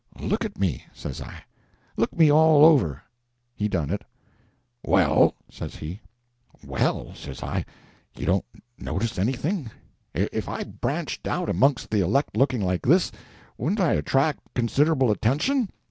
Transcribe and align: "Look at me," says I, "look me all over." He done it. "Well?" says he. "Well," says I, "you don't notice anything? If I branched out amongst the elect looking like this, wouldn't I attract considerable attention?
"Look 0.19 0.43
at 0.43 0.57
me," 0.57 0.83
says 0.93 1.21
I, 1.21 1.43
"look 1.95 2.11
me 2.17 2.31
all 2.31 2.65
over." 2.65 3.03
He 3.53 3.67
done 3.67 3.91
it. 3.91 4.03
"Well?" 4.83 5.35
says 5.47 5.75
he. 5.75 6.01
"Well," 6.65 7.13
says 7.13 7.43
I, 7.43 7.65
"you 8.17 8.25
don't 8.25 8.45
notice 8.79 9.19
anything? 9.19 9.69
If 10.15 10.49
I 10.49 10.63
branched 10.63 11.27
out 11.27 11.49
amongst 11.51 11.91
the 11.91 11.99
elect 12.01 12.35
looking 12.35 12.61
like 12.61 12.81
this, 12.81 13.11
wouldn't 13.59 13.79
I 13.79 13.93
attract 13.93 14.39
considerable 14.55 15.11
attention? 15.11 15.69